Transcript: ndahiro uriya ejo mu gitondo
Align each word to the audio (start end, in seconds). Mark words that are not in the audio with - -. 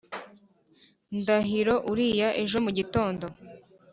ndahiro 1.19 1.75
uriya 1.91 2.29
ejo 2.43 2.57
mu 2.65 2.71
gitondo 2.77 3.25